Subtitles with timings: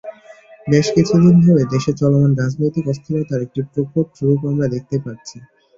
[0.67, 5.37] বেশ কিছুদিন ধরে দেশে চলমান রাজনৈতিক অস্থিরতার একটি প্রকট রূপ আমরা দেখতে পারছি।